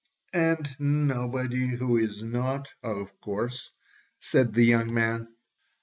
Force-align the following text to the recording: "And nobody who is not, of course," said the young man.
"And 0.33 0.67
nobody 0.79 1.67
who 1.75 1.95
is 1.97 2.23
not, 2.23 2.69
of 2.81 3.19
course," 3.19 3.69
said 4.19 4.51
the 4.55 4.63
young 4.65 4.91
man. 4.91 5.27